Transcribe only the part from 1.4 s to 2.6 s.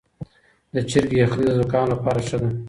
د زکام لپاره ښه ده.